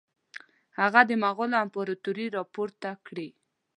[0.79, 3.29] هغه د مغولو امپراطوري را پورته کړي.